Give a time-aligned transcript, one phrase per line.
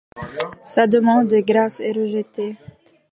[0.63, 2.57] Sa demande de grâce est rejetée.